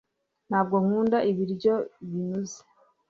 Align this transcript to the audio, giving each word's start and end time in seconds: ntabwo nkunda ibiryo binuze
ntabwo 0.49 0.75
nkunda 0.83 1.17
ibiryo 1.31 1.75
binuze 2.09 2.59